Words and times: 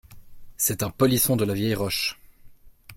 C’est 0.57 0.81
un 0.81 0.89
polisson 0.89 1.35
de 1.35 1.45
la 1.45 1.53
vieille 1.53 1.75
roche! 1.75 2.17